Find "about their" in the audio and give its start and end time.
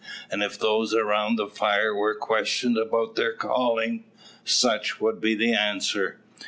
2.75-3.33